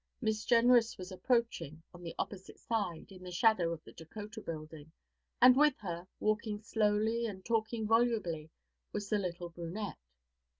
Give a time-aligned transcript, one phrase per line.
[0.19, 4.91] Miss Jenrys was approaching, on the opposite side, in the shadow of the Dakota Building,
[5.39, 8.49] and with her, walking slowly and talking volubly,
[8.93, 9.99] was the little brunette.